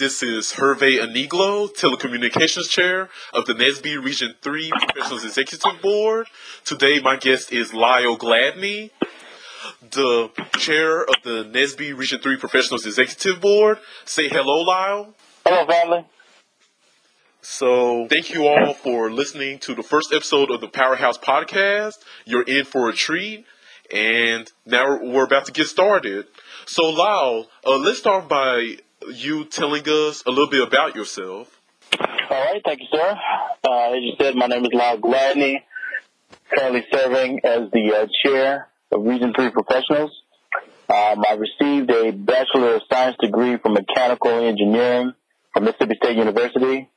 [0.00, 6.26] This is Hervé Aniglo, Telecommunications Chair of the NSBE Region 3 Professionals Executive Board.
[6.64, 8.92] Today, my guest is Lyle Gladney,
[9.82, 13.76] the Chair of the NSBE Region 3 Professionals Executive Board.
[14.06, 15.14] Say hello, Lyle.
[15.44, 16.06] Hello, family.
[17.42, 21.98] So, thank you all for listening to the first episode of the Powerhouse Podcast.
[22.24, 23.44] You're in for a treat,
[23.94, 26.24] and now we're about to get started.
[26.64, 31.58] So, Lyle, uh, let's start by you telling us a little bit about yourself.
[31.98, 33.18] All right, thank you, sir.
[33.64, 35.62] Uh, as you said, my name is Lyle Gladney,
[36.54, 40.12] currently serving as the uh, chair of Region 3 Professionals.
[40.88, 45.14] Um, I received a Bachelor of Science degree from Mechanical Engineering
[45.52, 46.88] from Mississippi State University.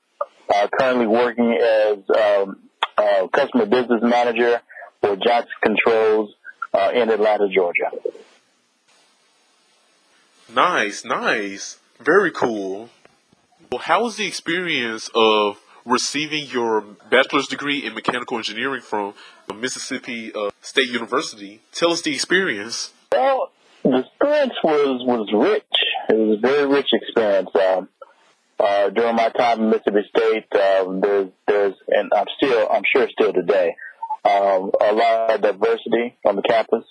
[0.54, 2.58] Uh, currently working as um,
[2.98, 4.62] uh, Customer Business Manager
[5.02, 6.34] for Johnson Controls
[6.74, 7.92] uh, in Atlanta, Georgia.
[10.54, 11.80] Nice, nice.
[12.04, 12.90] Very cool.
[13.72, 19.14] Well, how was the experience of receiving your bachelor's degree in mechanical engineering from
[19.56, 21.62] Mississippi uh, State University?
[21.72, 22.92] Tell us the experience.
[23.12, 23.52] Well,
[23.84, 25.64] the experience was was rich.
[26.10, 27.50] It was a very rich experience.
[27.56, 27.88] Um,
[28.60, 33.08] uh, during my time in Mississippi State, um, there's there's and I'm still I'm sure
[33.10, 33.76] still today
[34.26, 36.84] um, a lot of diversity on the campus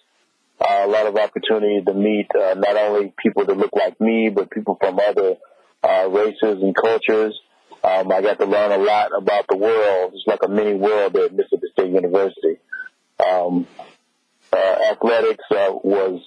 [0.62, 4.28] uh, a lot of opportunity to meet uh, not only people that look like me,
[4.28, 5.36] but people from other
[5.82, 7.38] uh, races and cultures.
[7.84, 10.12] Um, I got to learn a lot about the world.
[10.14, 12.58] It's like a mini world at Mississippi State University.
[13.24, 13.66] Um,
[14.52, 16.20] uh, athletics uh, was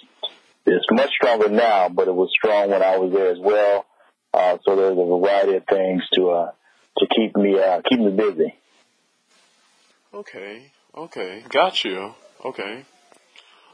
[0.66, 3.86] it's much stronger now, but it was strong when I was there as well.
[4.34, 6.52] Uh, so there's a variety of things to uh,
[6.98, 8.56] to keep me uh, keep me busy.
[10.14, 12.16] Okay, okay, got you.
[12.44, 12.84] Okay.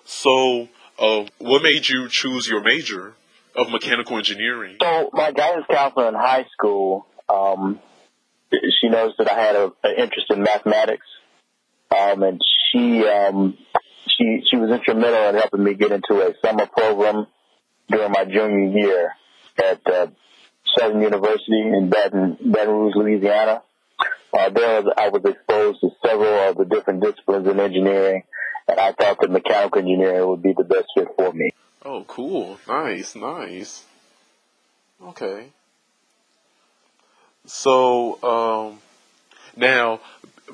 [0.06, 0.67] So,
[1.00, 3.13] uh, what made you choose your major
[3.56, 4.78] of mechanical engineering?
[4.81, 7.79] So, my guidance counselor in high school, um,
[8.51, 11.06] she noticed that I had an interest in mathematics,
[11.97, 12.41] um, and
[12.72, 13.57] she um,
[14.07, 17.28] she she was instrumental in helping me get into a summer program
[17.89, 19.12] during my junior year
[19.57, 20.07] at uh,
[20.78, 23.63] Southern University in Baton, Baton Rouge, Louisiana.
[24.33, 28.23] Uh, there, I was exposed to several of the different disciplines in engineering
[28.68, 31.52] and I thought that mechanical engineering would be the best fit for me.
[31.84, 32.60] Oh, cool.
[32.68, 33.84] Nice, nice.
[35.04, 35.48] Okay.
[37.46, 38.80] So, um,
[39.56, 40.00] now,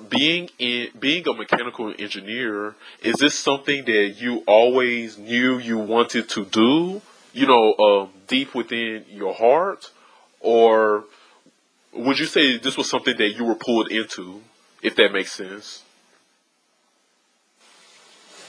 [0.09, 6.29] being in being a mechanical engineer, is this something that you always knew you wanted
[6.29, 7.01] to do?
[7.34, 9.91] You know, um, deep within your heart,
[10.39, 11.03] or
[11.94, 14.41] would you say this was something that you were pulled into?
[14.81, 15.84] If that makes sense.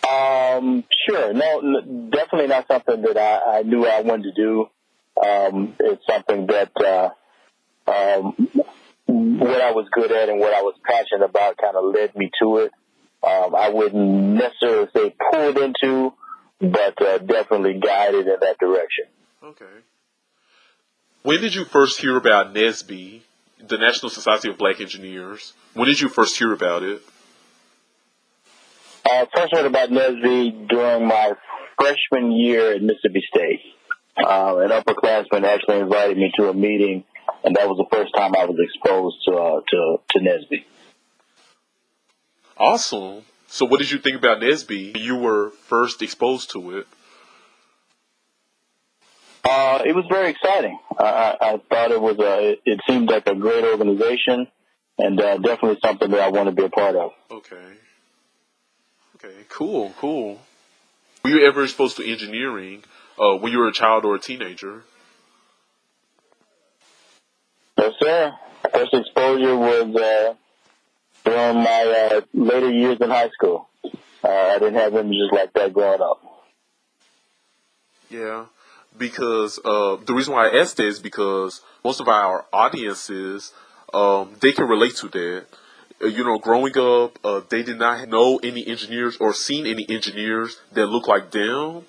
[0.07, 1.33] Um, sure.
[1.33, 4.67] No, definitely not something that I, I knew I wanted to do.
[5.23, 8.35] Um, it's something that uh, um,
[9.07, 12.31] what I was good at and what I was passionate about kind of led me
[12.43, 12.73] to it.
[13.27, 16.13] Um, I wouldn't necessarily say pulled into,
[16.61, 19.07] but uh, definitely guided in that direction.
[19.43, 19.65] Okay.
[21.23, 23.23] When did you first hear about NSBE,
[23.67, 25.53] the National Society of Black Engineers?
[25.75, 27.03] When did you first hear about it?
[29.09, 31.33] I first heard about NSBE during my
[31.79, 33.61] freshman year at Mississippi State.
[34.17, 37.05] Uh, an upperclassman actually invited me to a meeting,
[37.45, 40.65] and that was the first time I was exposed to uh, to to NSBE.
[42.59, 43.23] Awesome.
[43.47, 44.99] So, what did you think about NSBE?
[45.01, 46.87] You were first exposed to it.
[49.45, 50.79] Uh, it was very exciting.
[50.99, 52.59] I, I thought it was a.
[52.65, 54.49] It seemed like a great organization,
[54.99, 57.13] and uh, definitely something that I want to be a part of.
[57.31, 57.57] Okay.
[59.25, 60.39] Okay, cool, cool.
[61.25, 62.85] Were you ever exposed to engineering
[63.19, 64.85] uh, when you were a child or a teenager?
[67.77, 68.33] Yes, sir.
[68.73, 70.35] First exposure was uh,
[71.25, 73.69] during my uh, later years in high school.
[74.23, 76.21] Uh, I didn't have images like that growing up.
[78.11, 78.47] Yeah,
[78.97, 83.53] because uh, the reason why I asked that is because most of our audiences
[83.93, 85.47] um, they can relate to that
[86.01, 90.61] you know, growing up, uh, they did not know any engineers or seen any engineers
[90.73, 91.85] that look like them.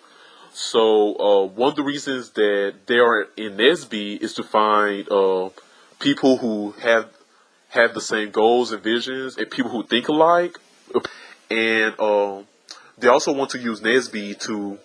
[0.51, 5.49] So uh, one of the reasons that they are in NSBE is to find uh,
[5.99, 7.09] people who have
[7.69, 10.57] have the same goals and visions and people who think alike.
[11.51, 12.41] And uh,
[12.97, 14.79] they also want to use NSBE to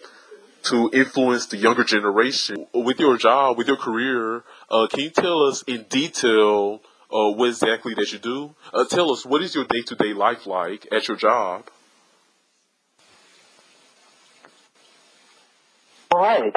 [0.65, 2.67] to influence the younger generation.
[2.73, 6.81] With your job, with your career, uh, can you tell us in detail
[7.15, 8.55] uh, what exactly that you do.
[8.73, 11.65] Uh, tell us, what is your day to day life like at your job?
[16.11, 16.53] All right.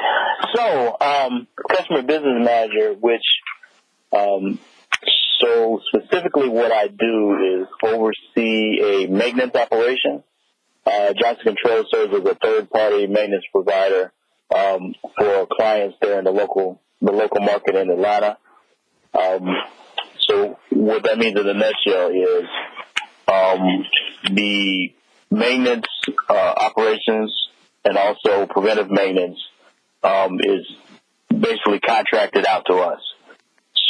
[0.54, 3.22] So, um, customer business manager, which,
[4.12, 4.58] um,
[5.40, 10.24] so specifically what I do is oversee a maintenance operation.
[10.84, 14.12] Uh, Johnson Controls serves as a third party maintenance provider,
[14.54, 18.38] um, for clients there in the local, the local market in Atlanta.
[19.12, 19.48] Um,
[20.28, 22.46] so what that means in a nutshell is,
[23.26, 23.86] um,
[24.34, 24.92] the
[25.30, 25.86] maintenance,
[26.28, 27.34] uh, operations
[27.84, 29.38] and also preventive maintenance
[30.02, 30.66] um, is
[31.28, 33.00] basically contracted out to us.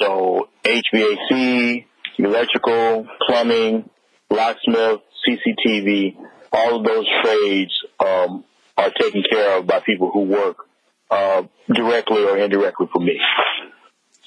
[0.00, 1.84] So HVAC,
[2.18, 3.88] electrical, plumbing,
[4.30, 6.16] locksmith, CCTV,
[6.52, 7.72] all of those trades
[8.04, 8.44] um,
[8.76, 10.56] are taken care of by people who work
[11.10, 11.42] uh,
[11.72, 13.18] directly or indirectly for me.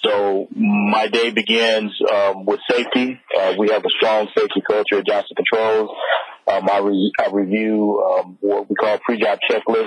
[0.03, 3.19] So my day begins um, with safety.
[3.37, 5.89] Uh, we have a strong safety culture at Johnson Controls.
[6.47, 9.85] Um, I, re- I review um, what we call pre-job checklists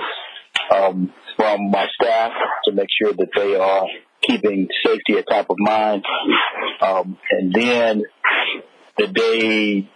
[0.73, 2.31] um, from my staff
[2.65, 3.87] to make sure that they are
[4.21, 6.05] keeping safety at top of mind.
[6.81, 8.03] Um, and then
[8.97, 9.89] the day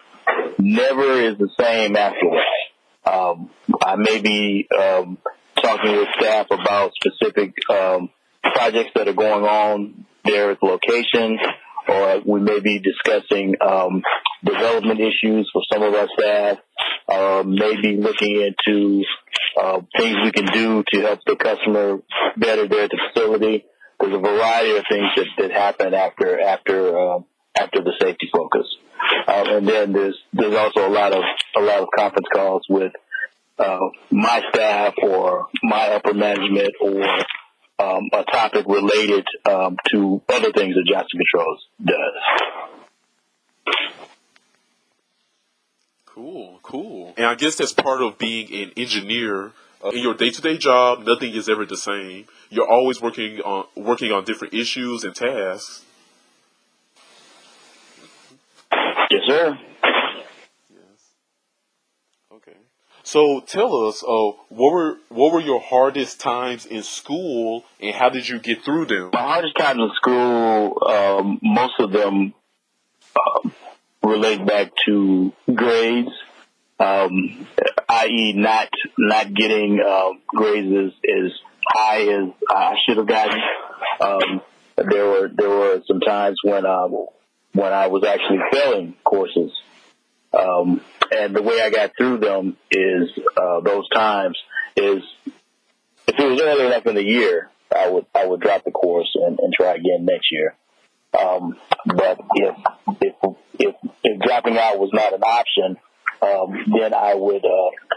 [0.57, 2.43] never is the same afterwards.
[3.05, 3.49] Um,
[3.81, 7.53] I may be talking with staff about specific
[8.43, 11.37] projects that are going on there at the location,
[11.87, 14.03] or we may be discussing um,
[14.43, 16.57] development issues for some of our staff,
[17.07, 19.03] uh, maybe looking into
[19.61, 21.97] uh, things we can do to help the customer
[22.37, 23.65] better there at the facility.
[23.99, 27.19] There's a variety of things that, that happen after after uh,
[27.59, 28.67] after the safety focus,
[29.27, 31.23] um, and then there's there's also a lot of
[31.57, 32.93] a lot of conference calls with
[33.57, 33.79] uh,
[34.09, 37.03] my staff or my upper management or
[37.79, 41.95] um, a topic related um, to other things that Johnson Controls does.
[46.05, 47.13] Cool, cool.
[47.15, 49.53] And I guess that's part of being an engineer.
[49.81, 52.25] Uh, in your day-to-day job, nothing is ever the same.
[52.49, 55.85] You're always working on working on different issues and tasks.
[59.09, 59.57] Yes, sir.
[60.69, 60.81] Yes.
[62.33, 62.57] Okay.
[63.09, 68.09] So tell us, uh, what were what were your hardest times in school, and how
[68.09, 69.09] did you get through them?
[69.11, 72.35] My hardest times in school, um, most of them
[73.19, 73.53] um,
[74.03, 76.11] relate back to grades,
[76.79, 77.47] um,
[77.89, 78.69] i.e., not
[78.99, 81.31] not getting uh, grades as, as
[81.67, 83.41] high as I should have gotten.
[84.01, 84.41] Um,
[84.87, 87.07] there were there were some times when um,
[87.53, 89.51] when I was actually failing courses.
[90.31, 94.37] Um, and the way I got through them is uh, those times
[94.75, 95.03] is
[96.07, 99.09] if it was early enough in the year, I would I would drop the course
[99.15, 100.55] and, and try again next year.
[101.17, 102.55] Um, but if
[103.01, 103.15] if
[103.59, 105.77] if if dropping out was not an option,
[106.21, 107.95] um, then I would uh,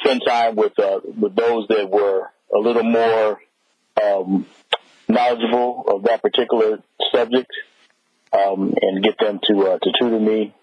[0.00, 3.40] spend time with uh, with those that were a little more
[4.02, 4.46] um,
[5.08, 6.82] knowledgeable of that particular
[7.12, 7.50] subject,
[8.32, 10.54] um, and get them to uh, to tutor me.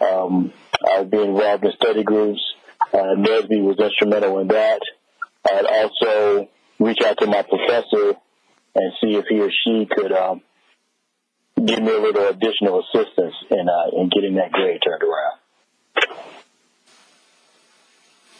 [0.00, 0.52] Um,
[0.84, 2.40] I would be involved in study groups.
[2.92, 4.80] Uh, NSBE was instrumental in that.
[5.44, 6.48] I'd also
[6.78, 8.14] reach out to my professor
[8.74, 10.42] and see if he or she could um,
[11.64, 15.38] give me a little additional assistance in uh, in getting that grade turned around.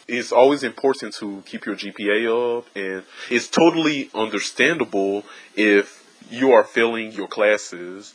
[0.07, 6.63] It's always important to keep your GPA up, and it's totally understandable if you are
[6.63, 8.13] failing your classes.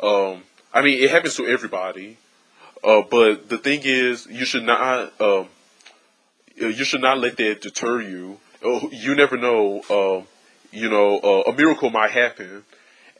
[0.00, 0.42] Um,
[0.72, 2.16] I mean, it happens to everybody,
[2.84, 5.48] uh, but the thing is, you should not um,
[6.56, 8.38] you should not let that deter you.
[8.62, 9.80] Oh, you never know.
[9.88, 10.24] Uh,
[10.70, 12.64] you know, uh, a miracle might happen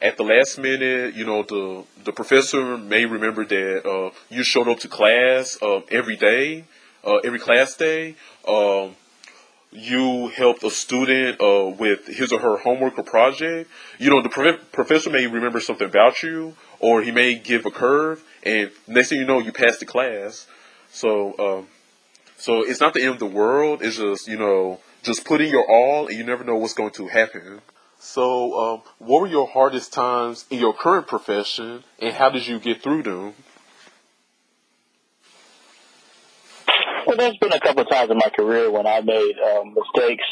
[0.01, 1.15] at the last minute.
[1.15, 5.81] You know, the the professor may remember that uh, you showed up to class uh,
[5.89, 6.65] every day,
[7.05, 8.15] uh, every class day.
[8.47, 8.95] Um,
[9.71, 13.69] you helped a student uh, with his or her homework or project.
[13.99, 17.71] You know, the prof- professor may remember something about you, or he may give a
[17.71, 20.47] curve, and next thing you know, you pass the class.
[20.91, 21.67] So, um,
[22.37, 23.81] so it's not the end of the world.
[23.81, 26.91] It's just you know, just put in your all, and you never know what's going
[26.91, 27.61] to happen.
[27.99, 32.59] So, um, what were your hardest times in your current profession, and how did you
[32.59, 33.33] get through them?
[37.05, 40.23] Well, there's been a couple of times in my career when I made um, mistakes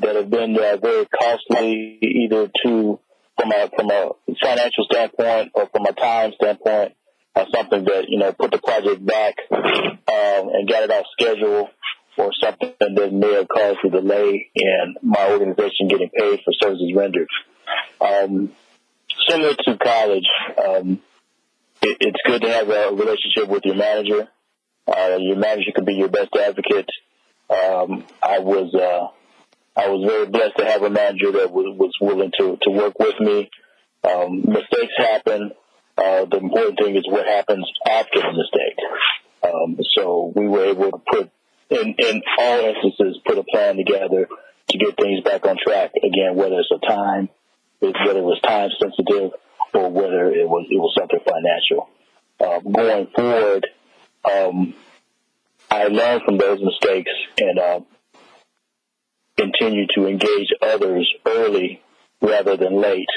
[0.00, 2.98] that have been uh, very costly, either to
[3.38, 4.10] from a from a
[4.42, 6.94] financial standpoint or from a time standpoint,
[7.34, 11.68] or something that you know put the project back um, and got it off schedule,
[12.16, 16.92] or something that may have caused a delay in my organization getting paid for services
[16.94, 17.28] rendered.
[18.00, 18.52] Um,
[19.28, 20.28] similar to college,
[20.64, 21.00] um,
[21.82, 24.28] it, it's good to have a relationship with your manager.
[24.86, 26.88] Uh, your manager can be your best advocate.
[27.50, 29.08] Um, I was uh,
[29.76, 32.98] I was very blessed to have a manager that was, was willing to, to work
[32.98, 33.50] with me.
[34.04, 35.52] Um, mistakes happen.
[35.98, 38.78] Uh, the important thing is what happens after the mistake.
[39.42, 41.30] Um, so we were able to put,
[41.70, 44.28] in, in all instances, put a plan together
[44.68, 45.92] to get things back on track.
[46.02, 47.28] Again, whether it's a time,
[47.80, 49.32] whether it was time sensitive
[49.74, 51.90] or whether it was, it was something financial.
[52.40, 53.66] Uh, going forward,
[54.24, 54.74] um,
[55.70, 57.80] I learned from those mistakes and, uh,
[59.36, 61.82] continue to engage others early
[62.20, 63.08] rather than late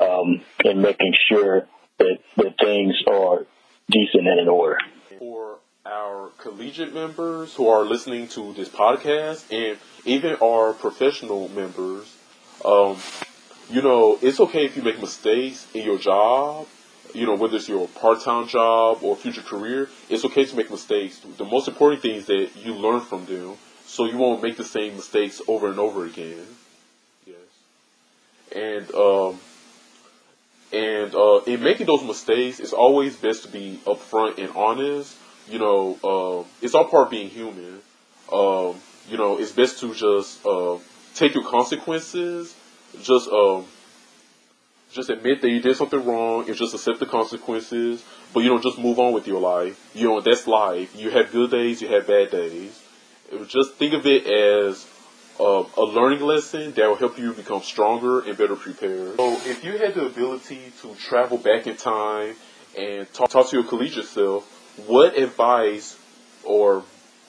[0.00, 1.66] um, in making sure
[1.98, 3.46] that, that things are
[3.90, 4.78] decent and in order.
[5.18, 12.16] For our collegiate members who are listening to this podcast and even our professional members,
[12.64, 12.96] um,
[13.70, 16.66] you know, it's okay if you make mistakes in your job,
[17.14, 21.20] you know, whether it's your part-time job or future career, it's okay to make mistakes.
[21.36, 23.56] The most important thing is that you learn from them
[23.92, 26.46] so you won't make the same mistakes over and over again.
[27.26, 27.36] Yes.
[28.56, 29.38] And um,
[30.72, 35.14] and uh, in making those mistakes, it's always best to be upfront and honest.
[35.46, 37.82] You know, uh, it's all part of being human.
[38.32, 38.76] Um,
[39.10, 40.78] you know, it's best to just uh,
[41.14, 42.54] take your consequences.
[43.02, 43.66] Just um,
[44.90, 48.02] just admit that you did something wrong and just accept the consequences.
[48.32, 49.90] But you know, just move on with your life.
[49.94, 50.96] You know, that's life.
[50.96, 52.81] You have good days, you have bad days
[53.46, 54.86] just think of it as
[55.40, 59.16] uh, a learning lesson that will help you become stronger and better prepared.
[59.16, 62.34] So, if you had the ability to travel back in time
[62.76, 64.44] and talk, talk to your collegiate self,
[64.86, 65.98] what advice
[66.44, 66.84] or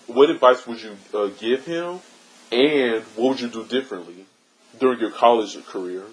[0.08, 2.00] what advice would you uh, give him,
[2.52, 4.26] and what would you do differently
[4.80, 6.04] during your college career?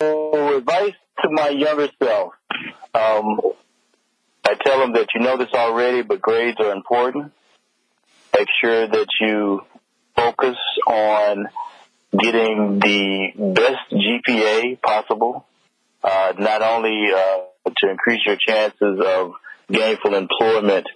[0.00, 2.32] So, advice to my younger self.
[2.94, 3.40] Um,
[4.46, 7.32] I tell him that you know this already, but grades are important
[8.36, 9.60] make sure that you
[10.16, 11.46] focus on
[12.18, 15.46] getting the best GPA possible,
[16.02, 19.32] uh, not only uh, to increase your chances of
[19.70, 20.86] gainful employment,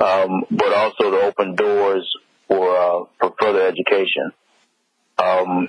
[0.00, 2.08] um, but also to open doors
[2.46, 4.32] for uh, for further education.
[5.18, 5.68] Um,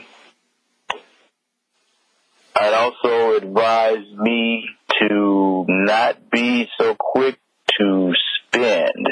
[2.55, 4.65] I'd also advise me
[4.99, 7.39] to not be so quick
[7.79, 8.13] to
[8.47, 9.07] spend.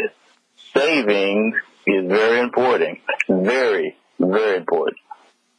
[0.73, 1.53] Saving
[1.87, 2.99] is very important.
[3.29, 4.97] Very, very important.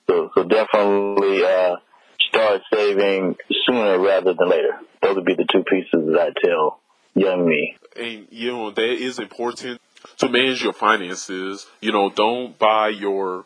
[0.08, 1.76] So, so definitely uh,
[2.28, 4.78] start saving sooner rather than later.
[5.02, 6.80] Those would be the two pieces that I tell
[7.14, 7.76] young me.
[7.97, 9.80] And you know that is important
[10.18, 11.66] to manage your finances.
[11.80, 13.44] You know, don't buy your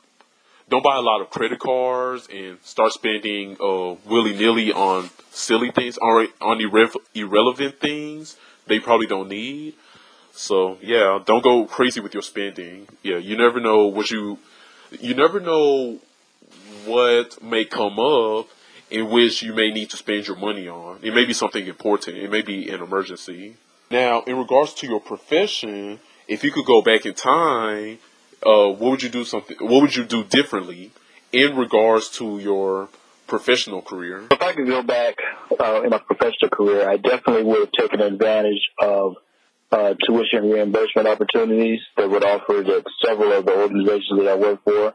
[0.69, 5.71] don't buy a lot of credit cards and start spending uh, willy nilly on silly
[5.71, 8.37] things, on on irre- irrelevant things
[8.67, 9.75] they probably don't need.
[10.33, 12.89] So yeah, don't go crazy with your spending.
[13.03, 14.39] Yeah, you never know what you,
[15.01, 15.99] you never know
[16.87, 18.49] what may come up
[18.91, 20.99] in which you may need to spend your money on.
[21.03, 22.19] It may be something important.
[22.19, 23.57] It may be an emergency.
[23.91, 27.99] Now, in regards to your profession, if you could go back in time,
[28.45, 29.57] uh, what would you do something?
[29.61, 30.91] What would you do differently
[31.33, 32.89] in regards to your
[33.27, 34.25] professional career?
[34.31, 35.17] If I could go back
[35.59, 39.17] uh, in my professional career, I definitely would have taken advantage of
[39.73, 44.61] uh, tuition reimbursement opportunities that would offer to several of the organizations that I work
[44.65, 44.95] for.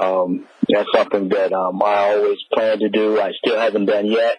[0.00, 3.20] Um, that's something that um, I always plan to do.
[3.20, 4.38] I still haven't done yet,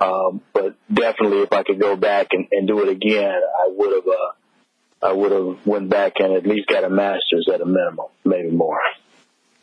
[0.00, 3.92] um, but definitely if I could go back and, and do it again, I would
[3.92, 4.06] have.
[4.06, 4.32] Uh,
[5.04, 8.50] I would have went back and at least got a master's at a minimum, maybe
[8.50, 8.78] more.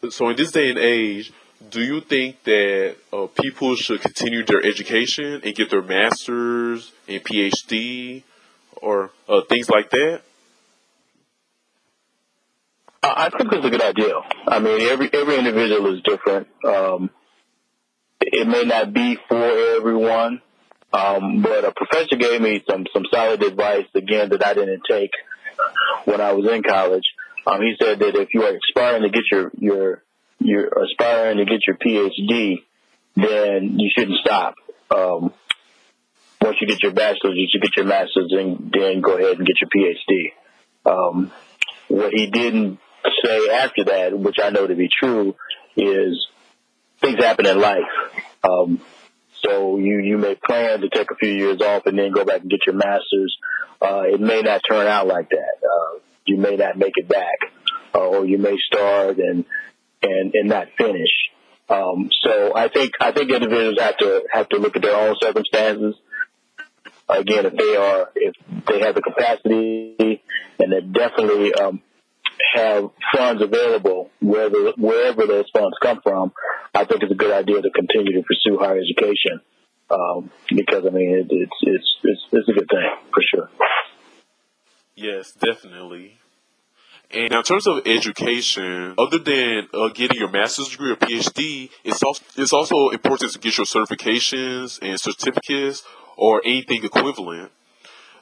[0.10, 1.31] So in this day and age,
[1.69, 7.24] do you think that uh, people should continue their education and get their master's and
[7.24, 8.24] PhD
[8.81, 10.21] or uh, things like that?
[13.01, 14.13] I think it's a good idea.
[14.48, 16.48] I mean, every every individual is different.
[16.65, 17.09] Um,
[18.21, 20.41] it may not be for everyone,
[20.91, 25.12] um, but a professor gave me some some solid advice again that I didn't take
[26.05, 27.03] when I was in college.
[27.48, 30.03] Um, he said that if you are aspiring to get your your
[30.39, 32.63] you're aspiring to get your PhD,
[33.15, 34.55] then you shouldn't stop.
[34.91, 35.33] Um,
[36.62, 39.56] you get your bachelor's, you should get your master's and then go ahead and get
[39.62, 40.32] your PhD.
[40.86, 41.32] Um,
[41.88, 42.80] what he didn't
[43.24, 45.36] say after that, which I know to be true,
[45.75, 46.28] is
[47.01, 47.80] things happen in life.
[48.44, 48.82] Um,
[49.44, 52.42] so you, you may plan to take a few years off and then go back
[52.42, 53.38] and get your master's.
[53.82, 55.56] Uh, it may not turn out like that.
[55.63, 57.38] Uh, you may not make it back,
[57.96, 59.46] uh, or you may start and,
[60.01, 61.10] and, and not finish.
[61.70, 65.16] Um, so I think, I think individuals have to, have to look at their own
[65.22, 65.96] circumstances
[67.10, 68.36] again, if they are, if
[68.68, 70.22] they have the capacity
[70.60, 71.82] and they're definitely um,
[72.54, 76.32] have funds available wherever wherever those funds come from,
[76.74, 79.42] I think it's a good idea to continue to pursue higher education
[79.89, 83.50] um, because I mean it, it's, it's it's it's a good thing for sure.
[84.96, 86.18] Yes, definitely.
[87.12, 91.72] And now, in terms of education, other than uh, getting your master's degree or PhD,
[91.84, 95.84] it's also it's also important to get your certifications and certificates
[96.20, 97.52] or anything equivalent,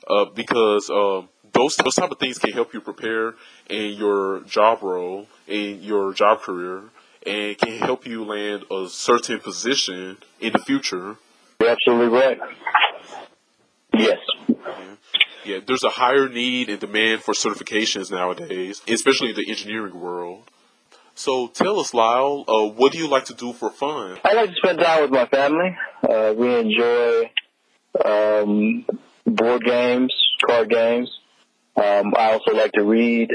[0.08, 3.34] uh, because um, those those type of things can help you prepare
[3.70, 6.84] in your job role in your job career
[7.25, 11.18] and can help you land a certain position in the future.
[11.60, 12.39] You're absolutely right.
[13.94, 14.18] Yes.
[15.46, 15.60] Yeah.
[15.66, 20.44] there's a higher need and demand for certifications nowadays, especially in the engineering world.
[21.16, 24.20] So tell us, Lyle, uh, what do you like to do for fun?
[24.24, 25.75] I like to spend time with my family.
[26.08, 27.32] Uh, we enjoy
[28.03, 28.86] um,
[29.25, 30.13] board games,
[30.46, 31.10] card games.
[31.75, 33.29] Um, I also like to read,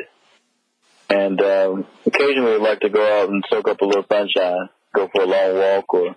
[1.08, 5.22] and um, occasionally like to go out and soak up a little sunshine, go for
[5.22, 6.16] a long walk, or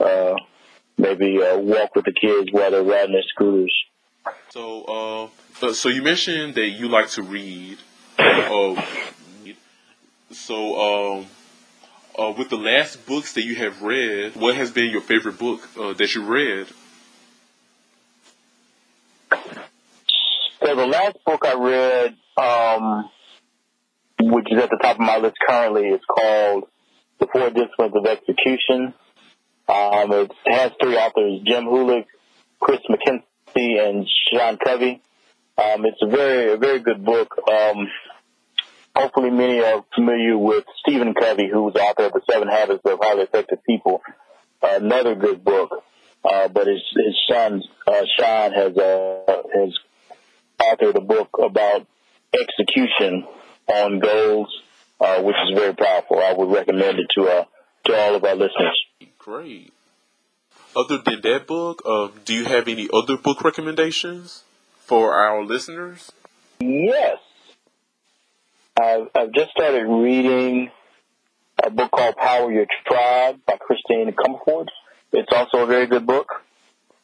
[0.00, 0.34] uh,
[0.96, 3.74] maybe uh, walk with the kids while they're riding their scooters.
[4.50, 7.78] So, uh, so you mentioned that you like to read.
[8.18, 8.82] Uh,
[10.30, 11.26] so, um,
[12.18, 15.68] uh, with the last books that you have read, what has been your favorite book
[15.78, 16.68] uh, that you read?
[20.64, 23.10] So the last book I read, um,
[24.20, 26.64] which is at the top of my list currently, is called
[27.18, 28.94] The Four Disciplines of Execution.
[29.68, 32.04] Um, it has three authors, Jim Huling,
[32.60, 35.02] Chris McChesney, and Sean Covey.
[35.58, 37.36] Um, it's a very, a very good book.
[37.50, 37.88] Um,
[38.94, 43.22] hopefully many are familiar with Stephen Covey, who's author of The Seven Habits of Highly
[43.22, 44.02] Effective People.
[44.62, 45.82] Another good book.
[46.24, 49.78] Uh, but his, his son, uh, Sean has, uh, has
[50.60, 51.86] authored a book about
[52.32, 53.26] execution
[53.66, 54.48] on goals,
[55.00, 56.20] uh, which is very powerful.
[56.20, 57.44] I would recommend it to uh,
[57.86, 58.78] to all of our listeners.
[59.18, 59.72] Great.
[60.74, 64.44] Other than that book, um, do you have any other book recommendations
[64.78, 66.12] for our listeners?
[66.60, 67.18] Yes.
[68.80, 70.70] I've, I've just started reading
[71.62, 74.68] a book called Power Your Tribe by Christine Comaford.
[75.12, 76.28] It's also a very good book.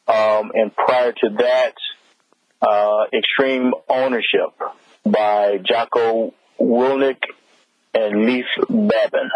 [0.07, 1.73] Um, and prior to that,
[2.61, 4.57] uh, Extreme Ownership
[5.05, 7.19] by Jocko Willink
[7.93, 9.29] and Leif Babin.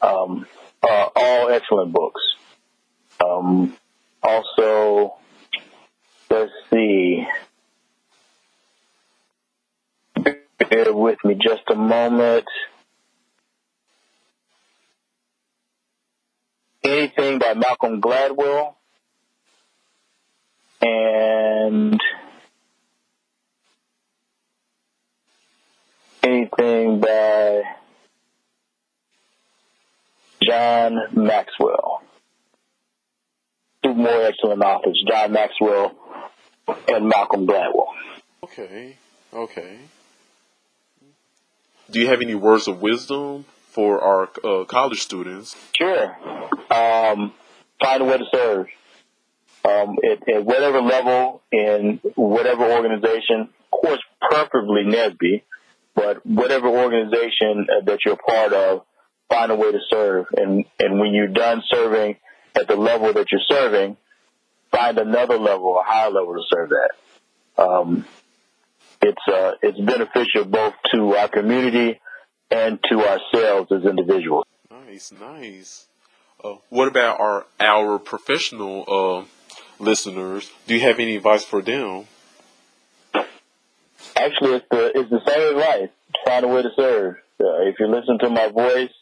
[0.00, 0.46] Um,
[0.82, 2.20] uh, all excellent books.
[3.24, 3.74] Um,
[4.22, 5.14] also,
[6.30, 7.24] let's see.
[10.58, 12.44] Bear with me just a moment.
[17.38, 18.74] By Malcolm Gladwell.
[20.80, 22.00] And
[26.22, 27.62] anything by
[30.42, 32.02] John Maxwell.
[33.82, 35.94] Two more excellent authors, John Maxwell
[36.88, 37.88] and Malcolm Gladwell.
[38.44, 38.96] Okay,
[39.32, 39.78] okay.
[41.90, 45.56] Do you have any words of wisdom for our uh, college students?
[45.76, 46.16] Sure.
[46.70, 47.32] Um,
[47.82, 48.66] find a way to serve.
[49.64, 55.42] Um, at, at, whatever level in whatever organization, of course, preferably NSBE,
[55.94, 58.84] but whatever organization uh, that you're part of,
[59.30, 60.26] find a way to serve.
[60.36, 62.16] And, and when you're done serving
[62.54, 63.96] at the level that you're serving,
[64.70, 67.64] find another level, a higher level to serve at.
[67.64, 68.04] Um,
[69.00, 72.00] it's, uh, it's beneficial both to our community
[72.50, 74.44] and to ourselves as individuals.
[74.70, 75.86] Nice, nice.
[76.42, 79.24] Uh, what about our, our professional, uh,
[79.78, 80.50] listeners?
[80.66, 82.06] Do you have any advice for them?
[84.16, 85.88] Actually, it's the it's the same advice.
[86.24, 87.16] Find a way to serve.
[87.40, 88.92] Uh, if you listen to my voice,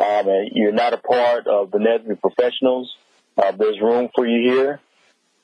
[0.00, 2.94] um, and you're not a part of the NSBE professionals,
[3.38, 4.80] uh, there's room for you here.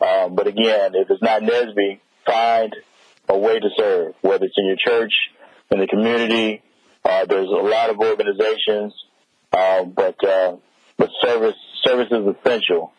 [0.00, 2.74] Um, but again, if it's not NSBE, find
[3.28, 5.12] a way to serve, whether it's in your church,
[5.70, 6.62] in the community.
[7.06, 8.92] Uh, there's a lot of organizations,
[9.52, 10.56] uh, but uh,
[10.98, 12.92] but service service is essential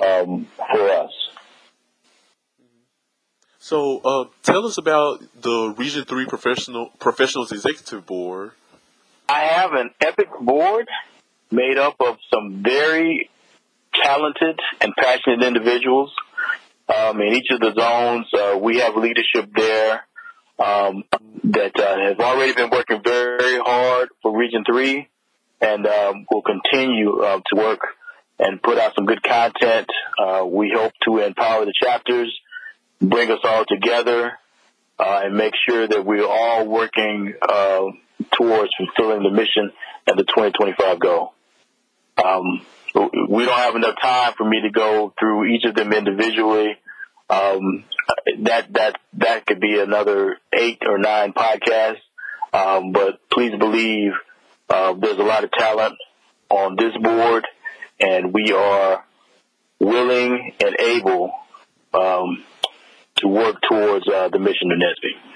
[0.00, 1.10] um, for us.
[3.58, 8.52] So, uh, tell us about the Region Three Professional Professionals Executive Board.
[9.28, 10.86] I have an epic board
[11.50, 13.30] made up of some very
[14.04, 16.12] talented and passionate individuals.
[16.88, 20.06] Um, in each of the zones, uh, we have leadership there
[20.60, 21.04] um,
[21.44, 25.08] that uh, has already been working very hard for Region Three,
[25.60, 27.80] and um, will continue uh, to work
[28.38, 29.88] and put out some good content.
[30.18, 32.32] Uh, we hope to empower the chapters
[33.00, 34.32] bring us all together
[34.98, 37.84] uh, and make sure that we're all working uh,
[38.32, 39.72] towards fulfilling the mission
[40.06, 41.32] and the 2025 goal.
[42.22, 42.66] Um,
[43.28, 46.76] we don't have enough time for me to go through each of them individually.
[47.30, 47.84] Um,
[48.42, 52.00] that that that could be another eight or nine podcasts.
[52.52, 54.12] Um, but please believe
[54.68, 55.94] uh, there's a lot of talent
[56.48, 57.46] on this board,
[58.00, 59.04] and we are
[59.78, 61.32] willing and able
[61.94, 62.44] um,
[63.16, 65.30] to work towards uh, the mission of NSBE.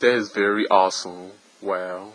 [0.00, 1.30] That is very awesome.
[1.60, 2.12] Wow.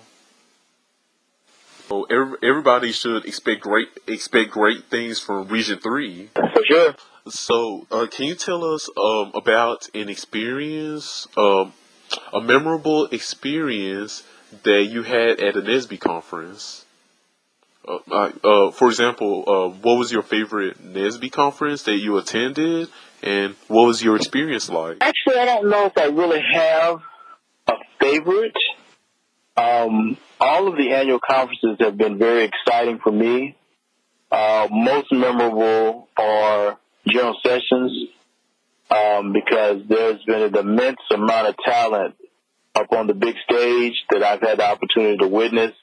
[1.87, 2.03] So
[2.41, 6.29] everybody should expect great expect great things from Region Three.
[6.33, 6.95] For sure.
[7.29, 11.73] So, uh, can you tell us um, about an experience, um,
[12.33, 14.23] a memorable experience
[14.63, 16.85] that you had at a NSBE conference?
[17.87, 22.89] Uh, uh, for example, uh, what was your favorite NSBE conference that you attended,
[23.23, 24.97] and what was your experience like?
[25.01, 27.01] Actually, I don't know if I really have
[27.67, 28.57] a favorite.
[29.55, 33.55] Um, all of the annual conferences have been very exciting for me.
[34.31, 38.09] Uh, most memorable are general sessions
[38.91, 42.15] um, because there's been an immense amount of talent
[42.75, 45.73] up on the big stage that I've had the opportunity to witness.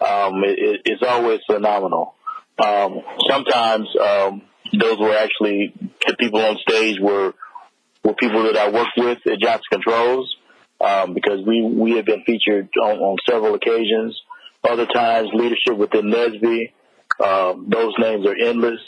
[0.00, 2.14] Um, it, it's always phenomenal.
[2.58, 4.42] Um, sometimes um,
[4.78, 5.72] those were actually
[6.06, 7.34] the people on stage were
[8.04, 10.36] were people that I worked with at Johnson Controls
[10.80, 14.20] um, because we we have been featured on, on several occasions.
[14.68, 16.72] Other times, leadership within NSBE.
[17.24, 18.80] Um, those names are endless.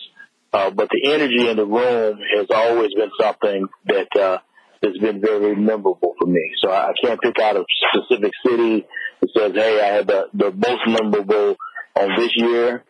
[0.52, 4.38] Uh, but the energy in the room has always been something that uh,
[4.82, 6.52] has been very memorable for me.
[6.62, 8.86] So I can't pick out a specific city
[9.20, 11.56] that says, "Hey, I had the the most memorable
[11.94, 12.82] on this year,"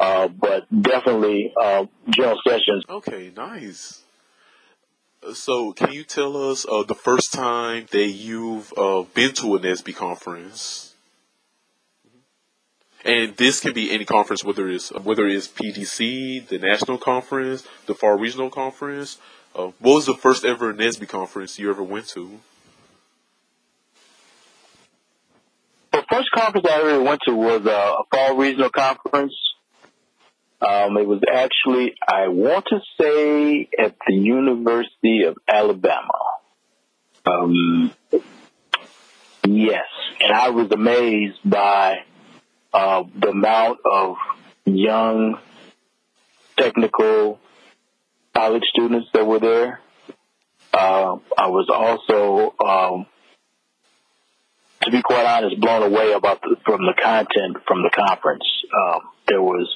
[0.00, 2.84] uh, but definitely uh, General Sessions.
[2.88, 4.03] Okay, nice.
[5.32, 9.60] So, can you tell us uh, the first time that you've uh, been to a
[9.60, 10.94] NSBE conference?
[13.04, 17.94] And this can be any conference, whether it's whether it's PDC, the national conference, the
[17.94, 19.18] far regional conference.
[19.54, 22.40] Uh, what was the first ever NSBE conference you ever went to?
[25.92, 29.34] The first conference I ever went to was a fall regional conference.
[30.60, 36.18] Um, it was actually, I want to say, at the University of Alabama.
[37.26, 37.92] Um,
[39.46, 39.84] yes,
[40.20, 42.04] and I was amazed by
[42.72, 44.16] uh, the amount of
[44.64, 45.38] young
[46.56, 47.38] technical
[48.34, 49.80] college students that were there.
[50.72, 53.06] Uh, I was also, um,
[54.82, 58.44] to be quite honest, blown away about the, from the content from the conference.
[58.74, 59.68] Um, there was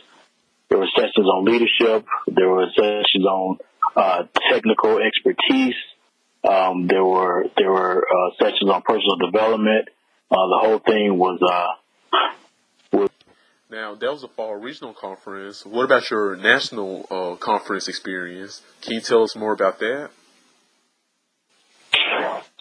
[0.69, 2.07] there were sessions on leadership.
[2.27, 3.59] There were sessions on
[3.97, 5.75] uh, technical expertise.
[6.49, 9.89] Um, there were there were uh, sessions on personal development.
[10.31, 11.79] Uh, the whole thing was uh,
[13.71, 15.67] now, that was a fall regional conference.
[15.67, 18.63] What about your national uh, conference experience?
[18.81, 20.11] Can you tell us more about that?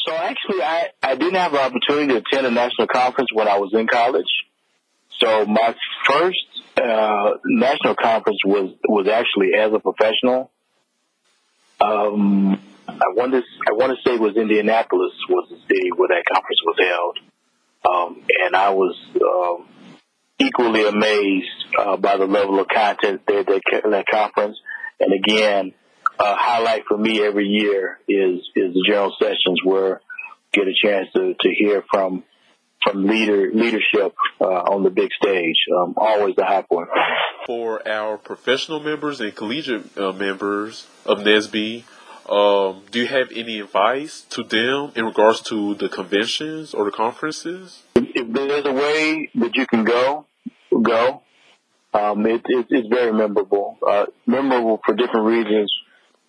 [0.06, 3.58] So actually, I, I didn't have the opportunity to attend a national conference when I
[3.58, 4.28] was in college.
[5.20, 6.38] So my first
[6.78, 10.52] uh, national conference was was actually as a professional.
[11.80, 16.10] Um, I want to I want to say it was Indianapolis was the city where
[16.10, 17.18] that conference was held,
[17.90, 19.68] um, and I was um,
[20.40, 24.58] equally amazed uh, by the level of content there at that conference.
[25.00, 25.74] And again,
[26.20, 30.02] a highlight for me every year is is the general sessions where
[30.54, 32.24] get a chance to to hear from
[32.92, 35.58] from leader leadership uh, on the big stage.
[35.76, 36.90] Um, always a high point.
[37.46, 41.84] For our professional members and collegiate uh, members of NSBE,
[42.30, 46.92] um, do you have any advice to them in regards to the conventions or the
[46.92, 47.84] conferences?
[47.96, 50.26] If there's a way that you can go,
[50.82, 51.22] go.
[51.94, 53.78] Um, it, it, it's very memorable.
[53.86, 55.72] Uh, memorable for different reasons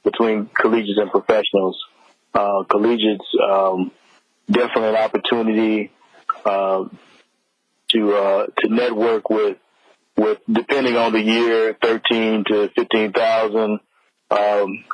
[0.05, 1.77] between collegiates and professionals.
[2.33, 3.90] Uh, collegiates, um,
[4.49, 5.90] definitely an opportunity
[6.44, 6.85] uh,
[7.90, 9.57] to uh, to network with
[10.16, 13.81] with depending on the year, thirteen to fifteen thousand
[14.31, 14.85] um,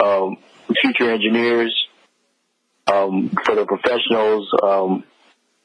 [0.00, 0.36] um,
[0.80, 1.74] future engineers.
[2.86, 5.04] Um, for the professionals, um,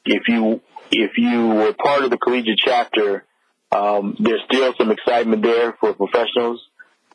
[0.06, 3.24] if you if you were part of the collegiate chapter,
[3.70, 6.60] um, there's still some excitement there for professionals.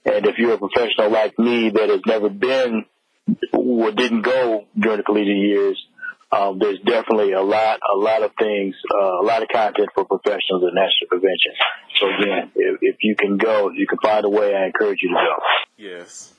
[0.05, 2.85] And if you're a professional like me that has never been
[3.51, 5.83] or didn't go during the collegiate years,
[6.35, 10.05] um, there's definitely a lot, a lot of things, uh, a lot of content for
[10.05, 11.51] professionals at National Convention.
[11.99, 14.99] So again, if, if you can go, if you can find a way, I encourage
[15.01, 15.35] you to go.
[15.77, 16.33] Yes.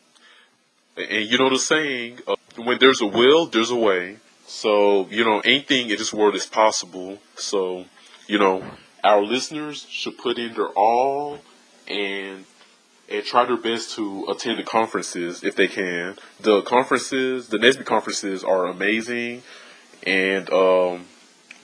[0.97, 4.17] And you know the saying, uh, when there's a will, there's a way.
[4.47, 7.19] So, you know, anything in this world is possible.
[7.37, 7.87] So,
[8.27, 8.65] you know,
[9.03, 11.39] our listeners should put in their all
[11.89, 12.45] and
[13.09, 16.17] and try their best to attend the conferences if they can.
[16.41, 19.43] The conferences, the NSBE conferences are amazing
[20.05, 21.07] and um,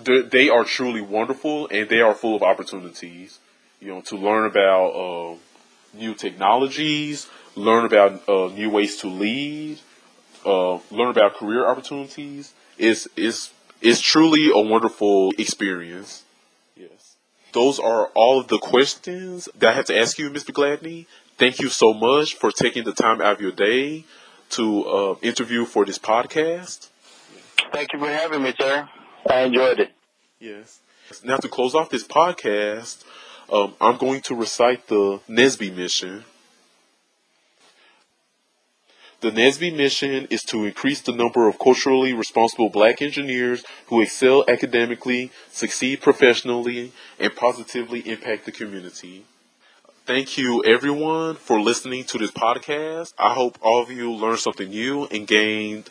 [0.00, 3.38] they are truly wonderful and they are full of opportunities,
[3.80, 5.36] you know, to learn about uh,
[5.94, 9.78] new technologies, learn about uh, new ways to lead,
[10.44, 12.54] uh, learn about career opportunities.
[12.78, 16.24] It's, it's, it's truly a wonderful experience.
[16.76, 17.16] Yes.
[17.52, 20.52] Those are all of the questions that I have to ask you, Mr.
[20.52, 21.06] Gladney.
[21.38, 24.04] Thank you so much for taking the time out of your day
[24.50, 26.88] to uh, interview for this podcast.
[27.72, 28.88] Thank you for having me, sir.
[29.28, 29.92] I enjoyed it.
[30.38, 30.80] Yes.
[31.24, 33.02] Now to close off this podcast,
[33.50, 36.24] um, I'm going to recite the NSBE mission.
[39.20, 44.44] The NSBE mission is to increase the number of culturally responsible black engineers who excel
[44.48, 49.24] academically, succeed professionally, and positively impact the community.
[50.04, 53.14] Thank you everyone for listening to this podcast.
[53.16, 55.88] I hope all of you learned something new and gained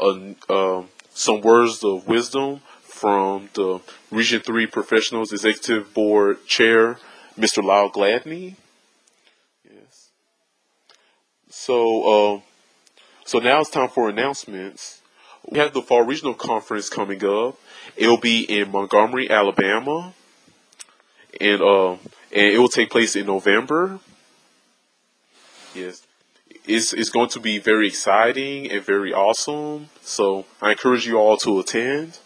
[0.00, 0.82] a, uh,
[1.16, 6.98] some words of wisdom from the Region 3 Professionals Executive Board Chair,
[7.38, 7.64] Mr.
[7.64, 8.56] Lyle Gladney.
[9.64, 10.10] Yes.
[11.48, 12.40] So, uh,
[13.24, 15.00] so now it's time for announcements.
[15.50, 17.58] We have the Fall Regional Conference coming up.
[17.96, 20.12] It'll be in Montgomery, Alabama,
[21.40, 21.98] and uh, and
[22.32, 24.00] it will take place in November.
[25.74, 26.06] Yes,
[26.66, 29.88] it's it's going to be very exciting and very awesome.
[30.02, 32.18] So I encourage you all to attend.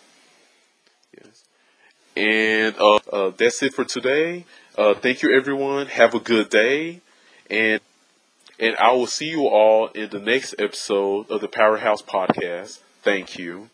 [1.16, 1.44] Yes,
[2.16, 4.44] and uh, uh, that's it for today.
[4.76, 5.86] Uh, thank you, everyone.
[5.86, 7.00] Have a good day,
[7.50, 7.80] and
[8.58, 12.80] and I will see you all in the next episode of the Powerhouse Podcast.
[13.02, 13.70] Thank you.